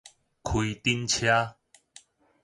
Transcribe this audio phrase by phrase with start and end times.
[0.41, 1.57] 開頂車